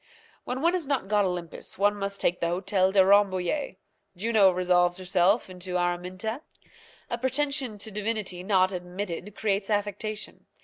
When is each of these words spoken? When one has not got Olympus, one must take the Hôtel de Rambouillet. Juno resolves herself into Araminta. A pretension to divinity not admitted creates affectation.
When 0.45 0.61
one 0.61 0.73
has 0.73 0.87
not 0.87 1.07
got 1.07 1.25
Olympus, 1.25 1.77
one 1.77 1.95
must 1.95 2.19
take 2.19 2.39
the 2.39 2.47
Hôtel 2.47 2.91
de 2.91 3.05
Rambouillet. 3.05 3.77
Juno 4.17 4.49
resolves 4.49 4.97
herself 4.97 5.47
into 5.47 5.77
Araminta. 5.77 6.41
A 7.11 7.19
pretension 7.19 7.77
to 7.77 7.91
divinity 7.91 8.41
not 8.41 8.73
admitted 8.73 9.35
creates 9.35 9.69
affectation. 9.69 10.47